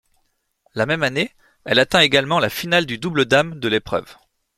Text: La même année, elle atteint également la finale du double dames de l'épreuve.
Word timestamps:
La 0.73 0.87
même 0.87 1.03
année, 1.03 1.29
elle 1.63 1.77
atteint 1.77 1.99
également 2.01 2.39
la 2.39 2.49
finale 2.49 2.87
du 2.87 2.97
double 2.97 3.25
dames 3.27 3.59
de 3.59 3.67
l'épreuve. 3.67 4.15